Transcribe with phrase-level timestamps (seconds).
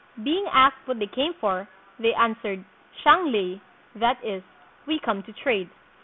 [0.23, 1.67] "Being asked what they came for,
[1.99, 2.63] they answered,
[3.05, 3.61] 'Xang Lei,'
[3.93, 4.41] that is,
[4.87, 5.69] 'We come to trade.'